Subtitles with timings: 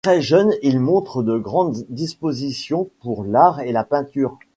[0.03, 4.39] Très jeune il montre de grandes dispositions pour l'art et la peinture.